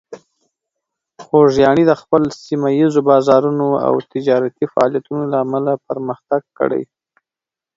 [1.23, 6.83] خوږیاڼي د خپل سیمه ییز بازارونو او تجارتي فعالیتونو له امله پرمختګ کړی.